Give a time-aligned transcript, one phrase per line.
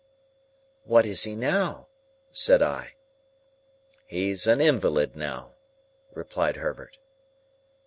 [0.83, 1.89] "What is he now?"
[2.31, 2.95] said I.
[4.07, 5.53] "He's an invalid now,"
[6.15, 6.97] replied Herbert.